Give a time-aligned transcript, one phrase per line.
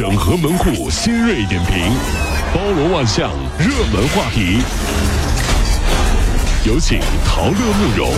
[0.00, 1.92] 整合门户新锐点评，
[2.54, 4.62] 包罗万象，热门话题。
[6.64, 8.10] 有请陶乐慕容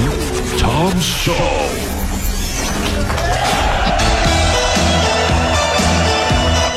[0.57, 1.33] 长寿。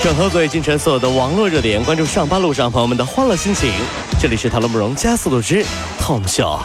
[0.01, 3.71] 整合最近晨所有的网络热点，关注上班路上朋友们的欢乐心情。
[4.19, 5.63] 这里是陶乐慕容加速度之
[6.01, 6.59] Tom 秀。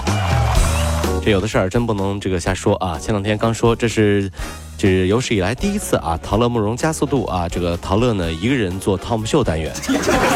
[1.22, 2.98] 这有的事儿真不能这个瞎说啊！
[2.98, 4.32] 前两天刚说这是。
[4.80, 6.18] 这是有史以来第一次啊！
[6.22, 7.46] 陶乐慕容加速度啊！
[7.46, 9.70] 这个陶乐呢，一个人做汤姆秀单元，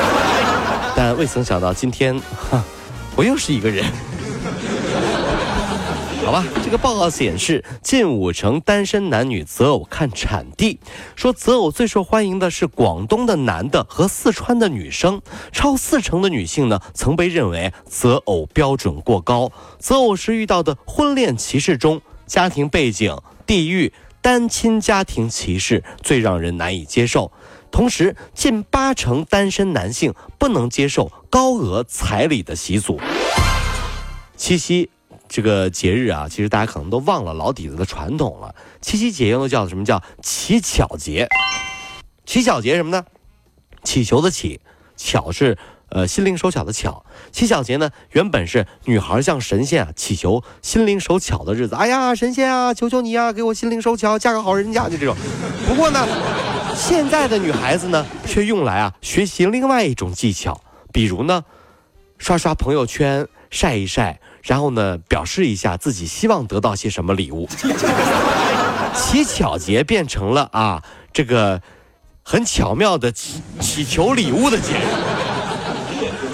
[0.94, 2.62] 但未曾想到今天，哈，
[3.16, 3.86] 我又是一个人。
[6.26, 10.78] 好吧，这个报告显示，近五成单身男女择偶看产地，
[11.16, 23.16] 说择偶最受欢迎的是广东的男的和四川的女生，超四成的女性呢曾被认为择偶标准过高，择偶时遇到的婚恋歧视中，家庭背景、
[23.46, 23.90] 地域。
[24.24, 27.30] 单亲家庭歧视最让人难以接受，
[27.70, 32.98] 同时近八成单身男性不能接受高额彩礼的习俗。
[34.34, 34.88] 七夕
[35.28, 38.54] 这个节日啊，其实大家可能都忘了老底子的传统了。
[38.80, 41.28] 七夕节又叫什么叫乞巧节？
[42.24, 43.04] 乞巧节什么呢？
[43.82, 44.58] 乞求的乞，
[44.96, 45.58] 巧是。
[45.94, 51.76] 呃，心灵手巧的巧，乞巧节呢，原本是女孩向神仙啊祈求心灵手巧的日子。
[51.76, 55.14] 哎呀，神仙啊，求求你呀，给我心灵手巧，嫁个好人家，就这种。
[55.68, 56.04] 不过呢，
[56.74, 60.60] 现在的女孩子呢，却用来啊学习另外一种技巧，
[60.92, 61.44] 比如呢，
[62.18, 67.48] 刷刷朋友圈，晒一晒，然后呢，表示一下自己希望得到些什么礼物。
[68.92, 70.82] 乞巧节变成了啊，
[71.12, 71.62] 这个
[72.24, 75.23] 很巧妙的祈祈求礼物的节日。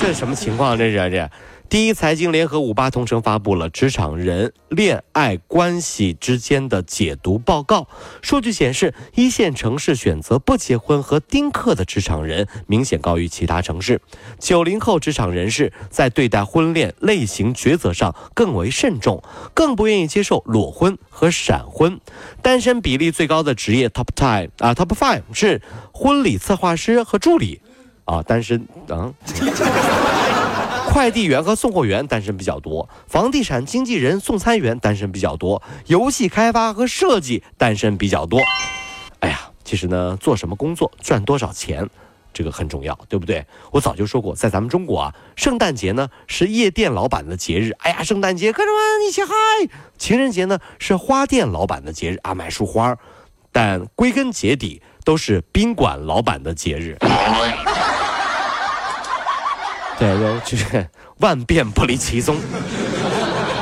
[0.01, 0.79] 这什么情况？
[0.79, 1.31] 这是这，
[1.69, 7.87] 第一财经联合五八同城发布了职场人恋爱关系之间的解读报告。
[8.23, 14.01] 数据显示，一线城市选择不结婚和丁克的职场人明显高于其他城市。
[14.39, 22.01] 九零后职场人士在对待婚恋类型抉择上更为慎重，更不愿意接受裸婚和闪婚。
[22.41, 25.61] 单身比例最高的职业 top ten 啊 top five 是
[25.93, 27.61] 婚礼策划师和助理。
[28.11, 29.15] 啊，单身啊，
[30.89, 38.41] 快递员和送货员单身比较多，房地产经纪人、送餐员单身比较多，游戏开发和设计单身比较多。
[39.21, 41.89] 哎呀，其实呢，做什么工作赚多少钱，
[42.33, 43.47] 这个很重要，对不对？
[43.71, 48.73] 我早就说过，在咱们中国啊，圣诞节呢是夜店老板的节日，哎呀，圣诞节，哥们
[49.09, 49.31] 一起嗨！
[49.99, 52.99] 情人节呢是花店老板的节日啊，买束花。
[53.53, 56.97] 但归根结底都是宾馆老板的节日。
[60.01, 60.89] 对，就是
[61.19, 62.39] 万变不离其宗，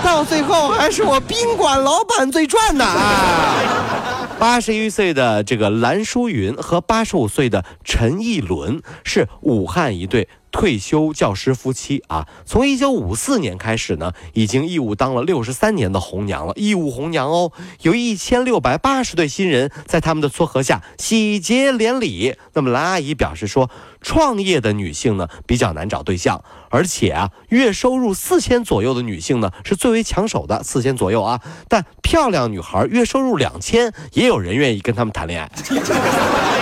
[0.04, 4.28] 到最后还是我宾馆老板最赚的啊！
[4.38, 10.28] 八十一岁的这个蓝淑云和八十五岁的陈义伦是武汉一对。
[10.50, 22.37] 退休教师夫妻啊，从一九五四年开始呢，已经义务当了六十三年的红娘了，义务红娘哦，有一千六百八十对新人在他们的撮合下喜结连理。
[22.54, 23.70] 那么蓝阿姨表示说，
[24.00, 36.57] 创业的女性呢比较难找对象，而且啊，月收入四千左右的女性呢是最为抢手的，四千左右啊，但漂亮女孩月收入两千，也有人愿意跟他们谈恋爱。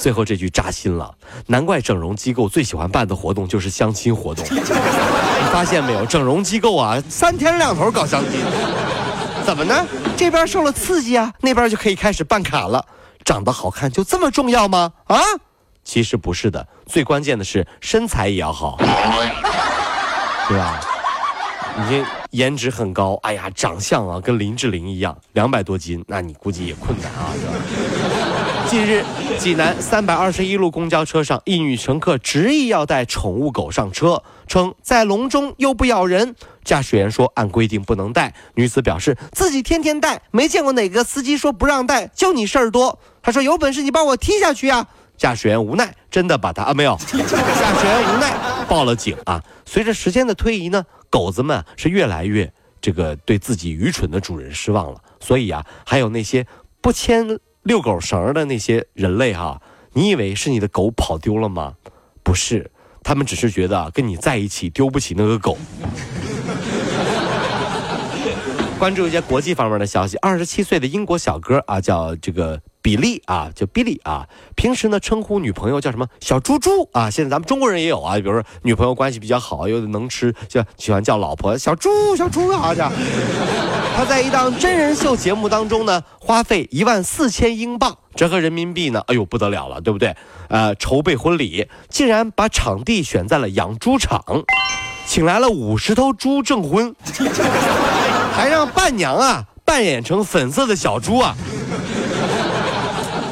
[0.00, 1.14] 最后这句扎心了，
[1.46, 4.42] 难怪整容机构最喜欢办的活动就是相亲活动。
[4.46, 4.58] 你
[5.52, 8.40] 发现没有，整容机构啊，三天两头搞相亲，
[9.44, 9.86] 怎么呢？
[10.16, 12.82] 这边受了刺激啊，那边就可以开始办卡了。
[13.26, 14.90] 长得好看就这么重要吗？
[15.04, 15.20] 啊，
[15.84, 18.78] 其实不是的，最关键的是身材也要好，
[20.48, 20.80] 对吧？
[21.88, 27.36] 你颜值很高，哎呀，长相啊跟林志玲一样，两百多斤，那你估计也困难啊。
[28.70, 29.04] 近日，
[29.36, 36.36] 济南三百二十一路公交车上，一女乘客执意要带宠物狗上车，称在笼中又不咬人。
[36.62, 43.00] 驾驶员说按规定不能带，女子表示自己天天带，没见过哪个司机说不让带，就你事儿多。
[43.22, 44.86] 她说有本事你把我踢下去啊！
[45.16, 46.96] 驾驶员无奈，真的把他啊没有。
[46.96, 48.32] 驾驶员无奈
[48.68, 49.42] 报了警啊。
[49.66, 56.46] 随着时间的推移呢，狗子们是越来越这个对自己愚蠢的主人失望了，所以啊，还有那些
[56.80, 57.40] 不牵。
[57.62, 59.60] 遛狗绳的那些人类哈，
[59.92, 61.74] 你以为是你的狗跑丢了吗？
[62.22, 62.70] 不是，
[63.02, 65.58] 他们只是觉得跟你在一起丢不起那个狗。
[68.78, 74.26] 关注一些国际方面的消息，二十七岁的英国小哥啊，叫这个比利啊，叫比利啊。
[74.54, 77.10] 平时呢，称呼女朋友叫什么小猪猪啊。
[77.10, 82.92] 现在咱们中国人也有啊，比如说女朋友关系比较好，又能吃，就喜欢叫老婆小猪小猪啊这样。
[83.96, 90.16] 他在一档真人秀节目当中呢，花费一万四千英镑，折合人民币呢，哎呦不得了了，对不对？
[90.48, 94.24] 呃，筹备婚礼，竟然把场地选在了养猪场，
[95.06, 96.94] 请来了五十头猪证婚，
[98.32, 101.36] 还让伴娘啊扮演成粉色的小猪啊。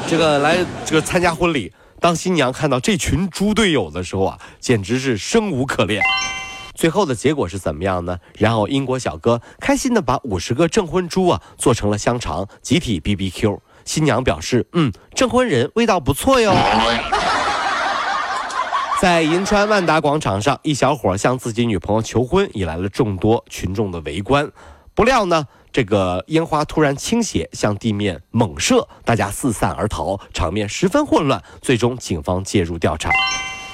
[0.09, 6.01] 这个来这个参加婚礼，当新娘看到这群猪队友的时候啊，简直是生无可恋。
[6.73, 8.17] 最后的结果是怎么样呢？
[8.35, 13.61] 然后英国小哥开心的把五十个证婚猪啊做成了香肠，集体 B B Q。
[13.85, 16.55] 新娘表示，嗯，证婚人味道不错哟。
[18.99, 24.51] 在银川万达广场上，一小伙向自己女朋友求婚，引来了众多群众的围观。
[24.95, 25.45] 不料呢？
[25.71, 31.43] 这个烟花突然倾斜，向地面猛射，大家四散而逃，场面十分混乱。
[31.61, 33.11] 最终，警方介入调查。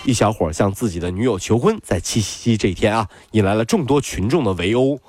[0.03, 4.99] 一小伙向自己的女友求婚，在七夕这一天啊，引来了众多群众的围殴，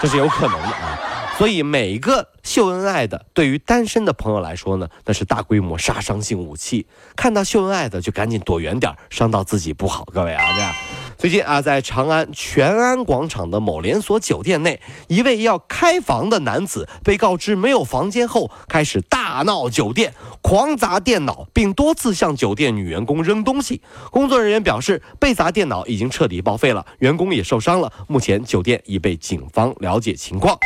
[0.00, 0.98] 这是有可能的啊。
[1.36, 6.86] 所以，每一个秀恩爱的，对于单身的朋友来说呢，那是大规模杀伤性武器。
[7.14, 10.04] 看到秀恩爱的，就赶紧躲远点，伤到自己不好。
[10.12, 10.74] 各位啊，这样。
[11.18, 23.82] 最近啊，在长安全安广场的某连锁酒店内，一位要开房的男子被告知没有房间后，开始大闹酒店，狂砸电脑，并多次向酒店女员工扔东西。
[24.12, 27.92] 工作人员表示，被砸电脑已经彻底报废了，员工也受伤了。
[28.06, 30.56] 目前酒店已被警方了解情况。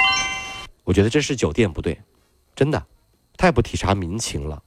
[0.84, 1.98] 我觉得这是酒店不对，
[2.54, 2.84] 真的，
[3.38, 4.62] 太不体察民情了。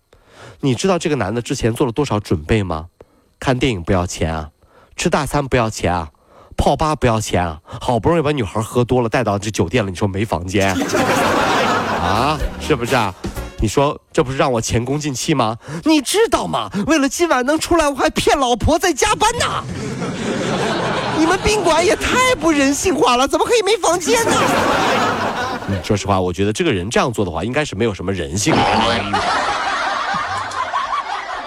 [0.62, 2.88] 你知道这个男的之前做了多少准备吗？
[3.40, 4.50] 看电影不要钱啊！
[4.96, 6.08] 吃大餐不要钱啊，
[6.58, 10.74] 泡吧不要钱啊，好不容易把女孩喝多了带到这酒店了，你说没房间
[12.02, 12.38] 啊？
[12.60, 13.14] 是不是啊？
[13.60, 15.58] 你说这不是让我前功尽弃吗？
[15.84, 16.70] 你知道吗？
[16.88, 19.46] 为了今晚能出来，我还骗老婆在加班呢。
[21.18, 24.34] 你们宾馆也太不人性化了，怎么可以没房间呢？
[25.84, 28.54] 说实话，我觉得这个人这样做的话，应该是没有什么人性。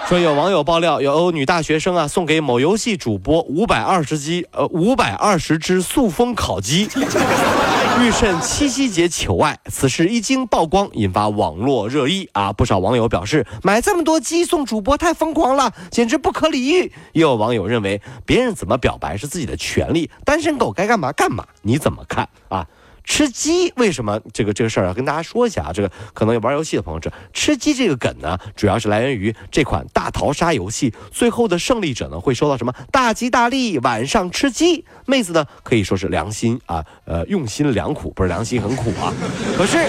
[0.09, 6.89] 说有网友爆料，有女大学生啊送给某游戏主播五百二十只呃五百二十只塑封烤鸡，
[8.01, 9.59] 欲趁七夕节求爱。
[9.69, 12.51] 此事一经曝光，引发网络热议啊！
[12.51, 16.91] 不少网友表示，买这么多鸡送主播太疯狂了，简直不可理喻。
[17.11, 21.45] 也有网友认为，别人怎么表白是自己的权利，单身狗该干嘛干嘛。
[21.61, 22.65] 你怎么看啊？
[23.09, 25.73] 吃鸡为什么这个这个事儿要跟大家说一下啊？
[25.73, 34.85] 这个可能有玩游戏的朋友知道，吃鸡这个梗呢，主要是来源于这款大逃杀游戏，最后的胜利者呢会收到什么大吉大利，晚上吃鸡。
[35.07, 39.11] 妹子呢可以说是良心啊，呃，用心良苦，不是良心很苦啊。
[39.57, 39.79] 可是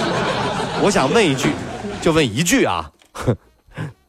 [0.82, 1.50] 我想问一句，
[2.00, 2.90] 就问一句啊，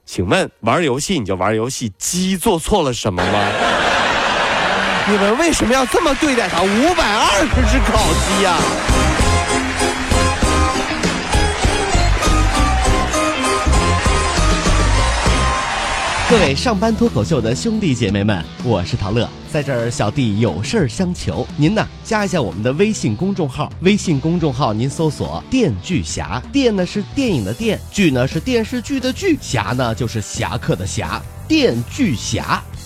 [0.05, 3.90] 请问玩游戏你就玩游戏，鸡做错了什么吗？
[5.09, 6.61] 你们为什么要这么对待他？
[6.61, 8.57] 五百二十只烤鸡呀！
[16.29, 32.63] 各位上班脱口秀的兄弟姐妹们，我是陶乐，在这儿小弟有事儿相求，您呢加一下我们的微信公众号，微信公众号您搜索“电锯侠”，电呢是电影的电，剧呢是电视剧的剧，侠呢就是侠客的侠，电锯侠。